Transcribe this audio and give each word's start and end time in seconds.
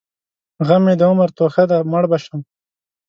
غم 0.67 0.81
مې 0.85 0.93
د 0.97 1.01
عمر 1.09 1.29
توښه 1.37 1.63
ده؛ 1.69 1.77
مړ 1.91 2.03
به 2.09 2.17
شم. 2.23 2.41